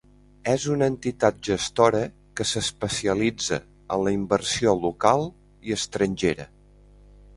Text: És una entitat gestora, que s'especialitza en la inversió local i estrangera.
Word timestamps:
És 0.51 0.63
una 0.75 0.85
entitat 0.91 1.43
gestora, 1.49 1.99
que 2.39 2.47
s'especialitza 2.53 3.59
en 3.97 4.07
la 4.07 4.15
inversió 4.17 4.75
local 4.87 5.31
i 5.71 5.77
estrangera. 5.81 6.49